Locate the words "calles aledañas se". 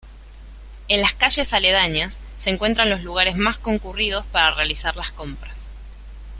1.13-2.49